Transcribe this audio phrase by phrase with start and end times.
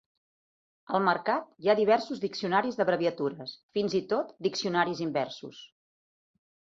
[0.99, 5.61] Al mercat hi ha diversos diccionaris d'abreviatures, fins i tot diccionaris inversos.